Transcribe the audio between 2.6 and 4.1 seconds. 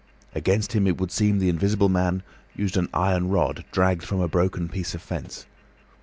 an iron rod dragged